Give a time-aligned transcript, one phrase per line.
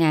[0.00, 0.08] ไง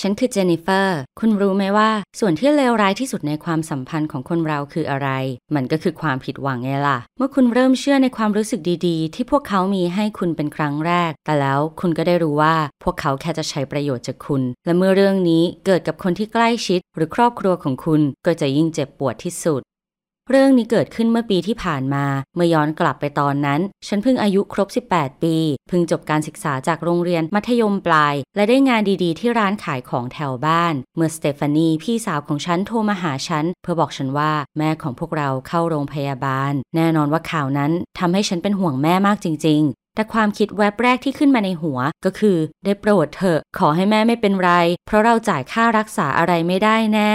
[0.00, 5.08] ฉันคือเจนนิเฟอร์ คุณรู้ไหมว่า ส่วนที่เลวร้ายที่สุดในความสัมพันธ์ของคนเราคืออะไร
[5.54, 19.62] มันก็คือความผิดหวังไงล่ะ เมื่อคุณเริ่มเชื่อในความรู้สึกดีๆ ที่พวกเขามีให้คุณเป็นครั้งแรก แต่แล้วคุณก็ได้รู้ว่าพวกเขาแค่จะใช้ประโยชน์จากคุณ และเมื่อเรื่องนี้เกิดกับคนที่ใกล้ชิด หรือครอบครัวของคุณก็จะยิ่งเจ็บปวดที่สุด
[20.30, 22.04] เรื่องนี้เกิดขึ้นเมื่อปีที่ผ่านมา
[22.34, 25.36] เมื่อย้อนกลับไปตอนนั้น ฉันเพิ่งอายุครบ 18 ปี
[25.68, 44.52] เพิ่งจบการศึกษาจากโรงเรียนมัธยมปลาย และได้งานดีๆ ที่ร้านขายของแถวบ้าน เมื่อสเตฟานีพี่สาวของฉันโทรมาหาฉัน เพื่อบอกฉันว่าแม่ของพวกเราเข้าโรงพยาบาล แน่นอนว่าข่าวนั้นทำให้ฉันเป็นห่วงแม่มากจริง ๆแต่ความคิดแวบแรกที่ขึ้นมาในหัวก็คือ ได้โปรดเถอะ ขอให้แม่ไม่เป็นไร
[44.86, 47.14] เพราะเราจ่ายค่ารักษาอะไรไม่ได้แน่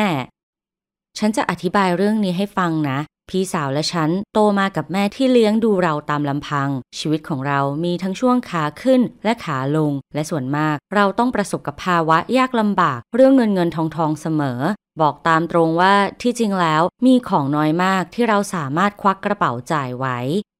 [1.20, 14.59] ฉันจะอธิบายเรื่องนี้ให้ฟังนะ พี่สาวและฉันโตมากับแม่ที่เลี้ยงดูเราตามลำพัง ชีวิตของเรามีทั้งช่วงขาขึ้นและขาลง และส่วนมาก เราต้องประสบกับภาวะยากลำบาก เรื่องเงินเงินทองทองเสมอ
[14.99, 20.20] บอกตามตรงว่าที่จริงแล้วมีของน้อยมากที่เราสามารถควักกระเป๋าจ่ายไว้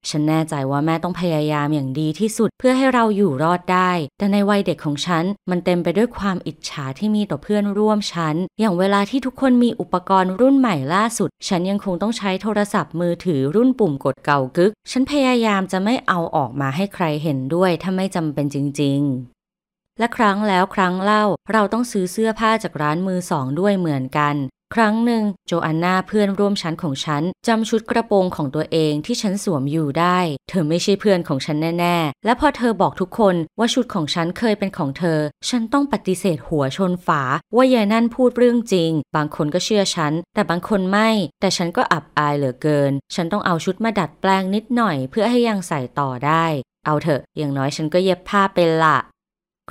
[0.09, 19.41] ฉันแน่ใจว่าแม่ต้องพยายามอย่างดีที่สุดเพื่อให้เราอยู่รอดได้ แต่ในวัยเด็กของฉันมันเต็มไปด้วยความอิจฉาที่มีต่อเพื่อนร่วมชั้น อย่างเวลาที่ทุกคนมีอุปกรณ์รุ่นใหม่ล่าสุด ฉันยังคงต้องใช้โทรศัพท์มือถือรุ่นปุ่มกดเก่ากึก ฉันพยายามจะไม่เอาออกมาให้ใครเห็นด้วยถ้าไม่จำเป็นจริง ๆ
[20.02, 24.35] และครั้งแล้วครั้งเล่าเราต้องซื้อเสื้อผ้าจากร้านมือสองด้วยเหมือนกัน
[24.75, 37.23] ครั้งหนึ่งโจอันนาเพื่อนร่วมชั้นของฉันจำชุดกระโปรงของตัวเองที่ฉันสวมอยู่ได้ เธอไม่ใช่เพื่อนของฉันแน่ๆ และพอเธอบอกทุกคนว่าชุดของฉันเคยเป็นของเธอ ฉันต้องปฏิเสธหัวชนฝา
[37.55, 46.45] ว่ายายนั่นพูดเรื่องจริง บางคนก็เชื่อฉัน แต่บางคนไม่ แต่ฉันก็อับอายเหลือเกิน ฉันต้องเอาชุดมาดัดแปลงนิดหน่อย เพื่อให้ยังใส่ต่อได้
[46.86, 48.97] เอาเถอะอย่างน้อยฉันก็เย็บผ้าเป็นละ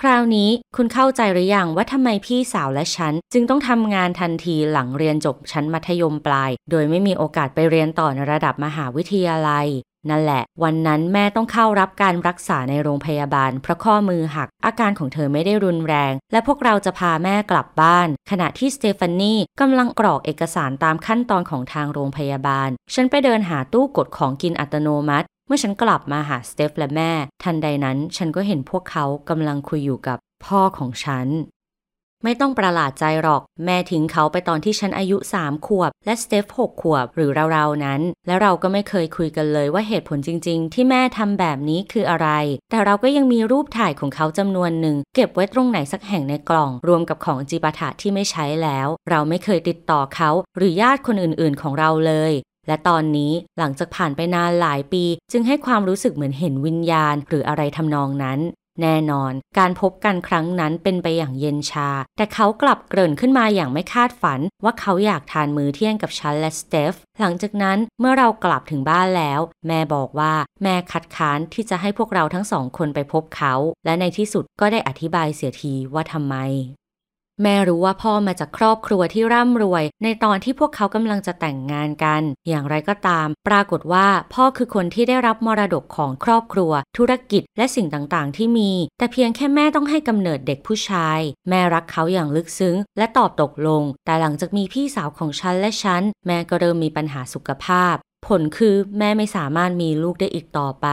[0.04, 9.66] คราวนี้คุณเข้าใจหรือยังว่าทำไมพี่สาวและฉัน จึงต้องทำงานทันทีหลังเรียนจบชั้นมัธยมปลาย โดยไม่มีโอกาสไปเรียนต่อในระดับมหาวิทยาลัย
[10.10, 27.12] นั่นแหละ วันนั้นแม่ต้องเข้ารับการรักษาในโรงพยาบาล เพราะข้อมือหัก อาการของเธอไม่ได้รุนแรง และพวกเราจะพาแม่กลับบ้าน ขณะที่สเตฟานีกำลังกรอกเอกสารตามขั้นตอนของทางโรงพยาบาล ฉันไปเดินหาตู้กดของกินอัตโนมัติ มื่อฉันกลับมาหาสเตฟและแม่
[27.42, 31.28] ทันใดนั้นฉันก็เห็นพวกเขากำลังคุยอยู่กับพ่อของฉัน
[32.24, 42.28] ไม่ต้องประหลาดใจหรอก แม่ทิ้งเขาไปตอนที่ฉันอายุ 3 ขวบ และสเตฟ6ขวบหรือเราๆนั้น และเราก็ไม่เคยคุยกันเลยว่าเหตุผลจริง ๆ ที่แม่ทำแบบนี้คืออะไร
[42.70, 52.32] แต่เราก็ยังมีรูปถ่ายของเขาจำนวนหนึ่ง เก็บไว้ตรงไหนสักแห่งในกล่อง รวมกับของจีปาถะที่ไม่ใช้แล้ว เราไม่เคยติดต่อเขา หรือญาติคนอื่นๆ ของเราเลย
[52.70, 58.38] และตอนนี้หลังจากผ่านไปนานหลายปี จึงให้ความรู้สึกเหมือนเห็นวิญญาณ หรืออะไรทำนองนั้น
[58.82, 73.54] แน่นอน การพบกันครั้งนั้นเป็นไปอย่างเย็นชา แต่เขากลับเกริ่นขึ้นมาอย่างไม่คาดฝัน ว่าเขาอยากทานมื้อเที่ยงกับฉันและสเตฟหลังจากนั้นเมื่อเรากลับถึงบ้านแล้ว แม่บอกว่าแม่คัดค้านที่จะให้พวกเราทั้งสองคนไปพบเขา
[73.84, 76.36] และในที่สุดก็ได้อธิบายเสียทีว่าทำไม
[77.42, 97.96] แม่รู้ว่าพ่อมาจากครอบครัวที่ร่ำรวย ในตอนที่พวกเขากำลังจะแต่งงานกัน อย่างไรก็ตาม ปรากฏว่าพ่อคือคนที่ได้รับมรดกของครอบครัว ธุรกิจและสิ่งต่างๆ ที่มี แต่เพียงแค่แม่ต้องให้กำเนิดเด็กผู้ชาย แม่รักเขาอย่างลึกซึ้ง และตอบตกลง แต่หลังจากมีพี่สาวของฉันและฉัน แม่ก็เริ่มมีปัญหาสุขภาพ
[98.30, 100.86] ผลคือแม่ไม่สามารถมีลูกได้อีกต่อไป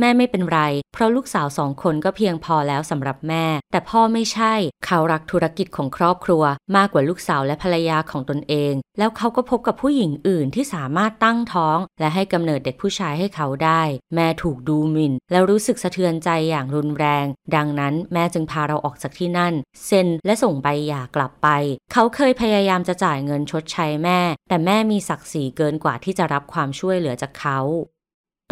[0.00, 0.60] แม่ไม่เป็นไร
[0.92, 4.54] เพราะลูกสาวสองคนก็เพียงพอแล้วสำหรับแม่ แต่พ่อไม่ใช่
[4.86, 6.42] เขารักธุรกิจของครอบครัว
[6.76, 13.82] มากกว่าลูกสาวและภรรยาของตนเอง แล้วเขาก็พบกับผู้หญิงอื่นที่สามารถตั้งท้อง และให้กำเนิดเด็กผู้ชายให้เขาได้
[14.14, 17.26] แม่ถูกดูหมิ่น แล้วรู้สึกสะเทือนใจอย่างรุนแรง
[17.56, 19.54] ดังนั้นแม่จึงพาเราออกจากที่นั่น
[19.86, 21.48] เซ็นและส่งใบหย่ากลับไป
[21.92, 27.60] เขาเคยพยายามจะจ่ายเงินชดใช้แม่ แต่แม่มีศักดิ์ศรีเกินกว่าที่จะรับความช่วยเหลือจากเขา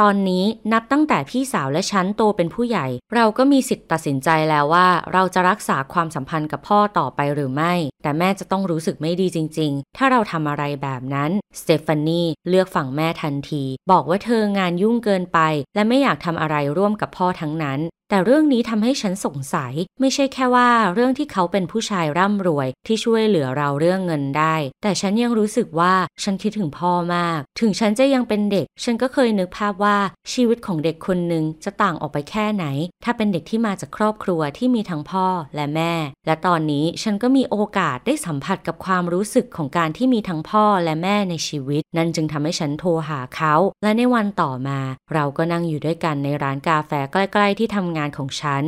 [0.01, 11.31] ตอนนี้นับตั้งแต่พี่สาวและฉันโตเป็นผู้ใหญ่ เราก็มีสิทธิ์ตัดสินใจแล้วว่า เราจะรักษาความสัมพันธ์กับพ่อต่อไปหรือไม่ แต่แม่จะต้องรู้สึกไม่ดีจริง ๆ ถ้าเราทำอะไรแบบนั้น
[11.61, 15.39] สเตฟานีเลือกฝั่งแม่ทันที บอกว่าเธองานยุ่งเกินไป
[15.75, 17.81] และไม่อยากทำอะไรร่วมกับพ่อทั้งนั้น
[18.11, 29.99] แต่เรื่องนี้ทำให้ฉันสงสัย ไม่ใช่แค่ว่าเรื่องที่เขาเป็นผู้ชายร่ำรวยที่ช่วยเหลือเราเรื่องเงินได้ แต่ฉันยังรู้สึกว่าฉันคิดถึงพ่อมาก ถึงฉันจะยังเป็นเด็ก ฉันก็เคยนึกภาพว่า
[30.33, 32.65] ชีวิตของเด็กคนหนึ่งจะต่างออกไปแค่ไหน
[33.05, 35.93] ถ้าเป็นเด็กที่มาจากครอบครัวที่มีทั้งพ่อและแม่
[36.27, 44.81] และตอนนี้ฉันก็มีโอกาสได้สัมผัสกับความรู้สึกของการที่มีทั้งพ่อและแม่ในชีวิต นั่นจึงทำให้ฉันโทรหาเขา และในวันต่อมา
[45.15, 48.67] เราก็นั่งอยู่ด้วยกันในร้านกาแฟใกล้ ๆ ที่ทำงานของฉัน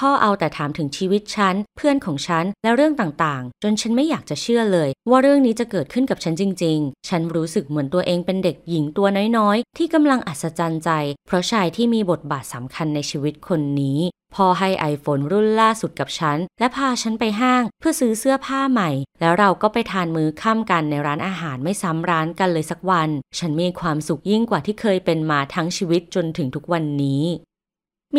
[0.00, 9.06] พ่อเอาแต่ถามถึงชีวิตฉัน เพื่อนของฉัน และเรื่องต่างๆ จนฉันไม่อยากจะเชื่อเลย ว่าเรื่องนี้จะเกิดขึ้นกับฉันจริง ๆ ฉันรู้สึกเหมือนตัวเองเป็นเด็กหญิงตัว
[9.38, 10.90] น้อยๆ ที่กำลังอัศจรรย์ใจ
[11.26, 13.98] เพราะชายที่มีบทบาทสำคัญในชีวิตคนนี้
[14.34, 18.90] พ่อให้ iPhone รุ่นล่าสุดกับฉัน และพาฉันไปห้างเพื่อซื้อเสื้อผ้าใหม่
[19.20, 27.24] แล้วเราก็ไปทานมื้อค่ำกันในร้านอาหารไม่ซ้ำร้านกันเลยสักวัน ฉันมีความสุขยิ่งกว่าที่เคยเป็นมาทั้งชีวิตจนถึงทุกวันนี้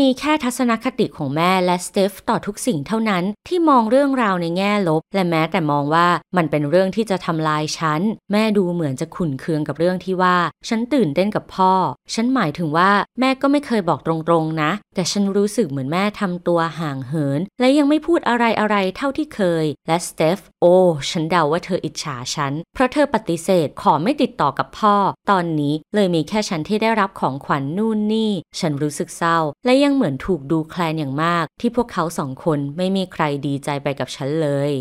[0.01, 6.07] มีแค่ทัศนคติของแม่และสเตฟต่อทุกสิ่งเท่านั้นที่มองเรื่องราวในแง่ลบ และแม้แต่มองว่า
[6.37, 8.01] มันเป็นเรื่องที่จะทำลายฉัน
[8.31, 10.37] แม่ดูเหมือนจะขุนเคืองกับเรื่องที่ว่า
[10.67, 11.73] ฉันตื่นเต้นกับพ่อ
[12.13, 20.75] ฉันหมายถึงว่าแม่ก็ไม่เคยบอกตรงๆนะ แต่ฉันรู้สึกเหมือนแม่ทำตัวห่างเหิน และยังไม่พูดอะไรอะไรเท่าที่เคย และสเตฟโอ้
[21.09, 24.95] ฉันเดาว่าเธออิจฉาฉัน เพราะเธอปฏิเสธขอไม่ติดต่อกับพ่อ
[25.31, 34.71] ตอนนี้เลยมีแค่ฉันที่ได้รับของขวัญนนู่นนี่ ฉันรู้สึกเศร้าและยังยังเหมือนถูกดูแคลนอย่างมาก ที่พวกเขาสองคนไม่มีใครดีใจไปกับฉันเลย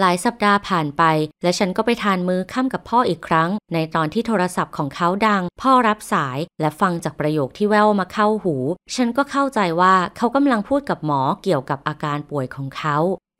[0.00, 1.02] หลายสัปดาห์ผ่านไป
[1.42, 8.54] และฉันก็ไปทานมือค่ำกับพ่ออีกครั้ง ในตอนที่โทรศัพท์ของเขาดัง พ่อรับสายและฟังจากประโยคที่แววมาเข้าหู
[8.94, 12.96] ฉันก็เข้าใจว่าเขากำลังพูดกับหมอเกี่ยวกับอาการป่วยของเขา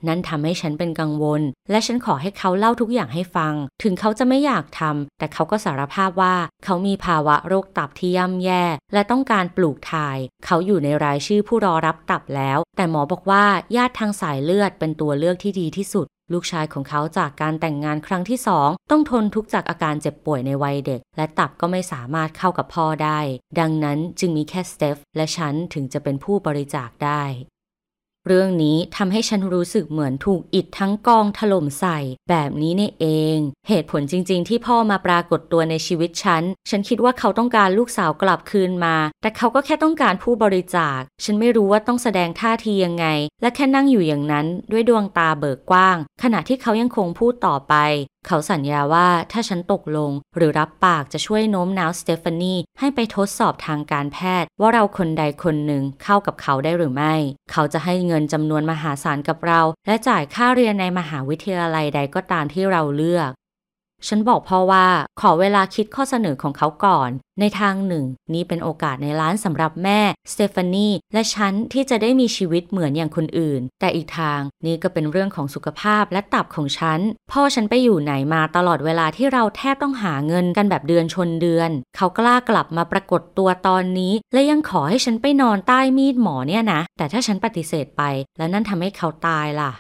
[0.09, 6.35] นั่นทำให้ฉันเป็นกังวล และฉันขอให้เขาเล่าทุกอย่างให้ฟัง ถึงเขาจะไม่อยากทำแต่เขาก็สารภาพว่า
[6.65, 13.45] เขามีภาวะโรคตับที่ย่ำแย่ และต้องการปลูกถ่าย เขาอยู่ในรายชื่อผู้รอรับตับแล้ว แต่หมอบอกว่า
[13.77, 23.21] ญาติทางสายเลือดเป็นตัวเลือกที่ดีที่สุดลูกชายของเขาจากการแต่งงานครั้งที่สองต้องทนทุกข์จากอาการเจ็บป่วยในวัยเด็ก และตับก็ไม่สามารถเข้ากับพ่อได้
[23.61, 27.23] ดังนั้นจึงมีแค่สเตฟและฉันถึงจะเป็นผู้บริจาคได้
[28.29, 31.99] เรื่องนี้ทำให้ฉันรู้สึกเหมือนถูกอิดทั้งกองถล่มใส่
[32.29, 33.07] แบบนี้เนี่เอ
[33.37, 33.39] ง
[33.69, 43.07] เหตุผลจริง ๆ ที่พ่อมาปรากฏตัวในชีวิตฉัน ฉันคิดว่าเขาต้องการลูกสาวกลับคืนมา แต่เขาก็แค่ต้องการผู้บริจาค ฉันไม่รู้ว่าต้องแสดงท่าทียังไง
[43.43, 47.75] และแค่นั่งอยู่อย่างนั้นด้วยดวงตาเบิกกว้าง ขณะที่เขายังคงพูดต่อไป
[48.27, 57.15] เขาสัญญาว่าถ้าฉันตกลง หรือรับปากจะช่วยโน้มน้าวสเตฟานีให้ไปทดสอบทางการแพทย์ ว่าเราคนใดคนหนึ่งเข้ากับเขาได้หรือไม่
[57.53, 63.31] เขาจะให้เงินจำนวนมหาศาลกับเรา และจ่ายค่าเรียนในมหาวิทยาลัยใดก็ตามที่เราเลือก
[64.09, 64.87] ฉันบอกพ่อว่า
[65.21, 67.11] ขอเวลาคิดข้อเสนอของเขาก่อน
[67.41, 68.05] ในทางหนึ่ง
[68.35, 70.01] นี่เป็นโอกาสในร้านสำหรับแม่
[70.33, 77.01] สเตฟานีและฉันที่จะได้มีชีวิตเหมือนอย่างคนอื่น แต่อีกทางนี่ก็เป็นเรื่องของสุขภาพและตับของฉัน
[77.33, 88.03] พ่อฉันไปอยู่ไหนมาตลอดเวลาที่เราแทบต้องหาเงินกันแบบเดือนชนเดือน เขากล้ากลับมาปรากฏตัวตอนนี้ และยังขอให้ฉันไปนอนใต้มีดหมอเนี่ยนะ แต่ถ้าฉันปฏิเสธไป
[88.39, 89.73] แล้วนั่นทำให้เขาตายล่ะ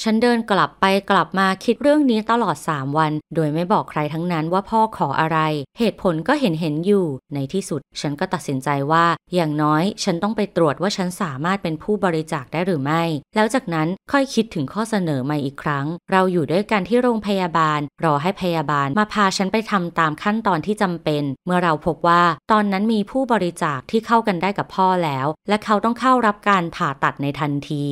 [0.00, 5.38] ฉันเดินกลับไปกลับมาคิดเรื่องนี้ตลอด 3 วัน โดยไม่บอกใครทั้งนั้นว่าพ่อขออะไร
[5.78, 13.02] เหตุผลก็เห็นเห็นอยู่ ในที่สุด ฉันก็ตัดสินใจว่า อย่างน้อย ฉันต้องไปตรวจว่าฉันสามารถเป็นผู้บริจาคได้หรือไม่
[13.34, 22.22] แล้วจากนั้นค่อยคิดถึงข้อเสนอใหม่อีกครั้ง เราอยู่ด้วยกันที่โรงพยาบาล รอให้พยาบาลมาพาฉันไปทำตามขั้นตอนที่จำเป็น เมื่อเราพบว่า
[22.52, 27.86] ตอนนั้นมีผู้บริจาคที่เข้ากันได้กับพ่อแล้ว และเขาต้องเข้ารับการผ่าตัดในทันที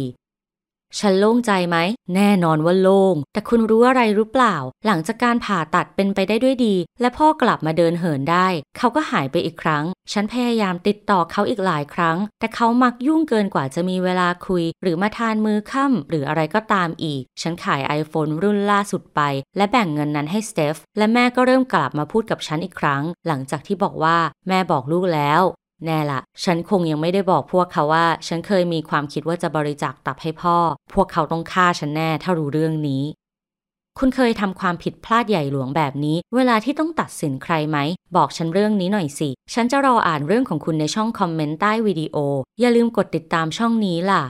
[0.99, 1.77] ฉันโล่งใจไหม
[2.15, 4.57] แน่นอนว่าโล่ง แต่คุณรู้อะไรหรือเปล่า
[4.87, 8.47] หลังจากการผ่าตัดเป็นไปได้ด้วยดี และพ่อกลับมาเดินเหินได้
[8.77, 19.21] เขาก็หายไปอีกครั้ง ฉันพยายามติดต่อเขาอีกหลายครั้ง แต่เขามักยุ่งเกินกว่าจะมีเวลาคุย หรือมาทานมือค่ำหรืออะไรก็ตามอีก ฉันขาย iPhone รุ่นล่าสุดไป
[19.57, 24.19] และแบ่งเงินนั้นให้สเตฟและแม่ก็เริ่มกลับมาพูดกับฉันอีกครั้ง หลังจากที่บอกว่า
[24.49, 25.43] แม่บอกลูกแล้ว
[25.85, 30.57] แน่ละ ฉันคงยังไม่ได้บอกพวกเขาว่า ฉันเคยมีความคิดว่าจะบริจาคตับให้พ่อ
[30.95, 33.03] พวกเขาต้องฆ่าฉันแน่ถ้ารู้เรื่องนี้
[33.99, 37.79] คุณเคยทำความผิดพลาดใหญ่หลวงแบบนี้ เวลาที่ต้องตัดสินใครไหม
[38.17, 42.17] บอกฉันเรื่องนี้หน่อยสิ ฉันจะรออ่านเรื่องของคุณในช่องคอมเมนต์ใต้วิดีโอ
[42.61, 44.23] อย่าลืมกดติดตามช่องนี้ล่ะ